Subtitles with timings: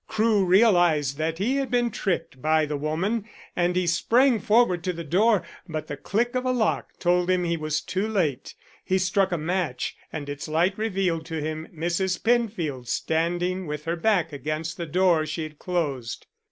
[0.07, 4.93] Crewe realized that he had been tricked by the woman and he sprang forward to
[4.93, 5.43] the door.
[5.69, 8.55] But the click of a lock told him he was too late.
[8.83, 12.23] He struck a match and its light revealed to him Mrs.
[12.23, 16.25] Penfield standing with her back against the door she had closed.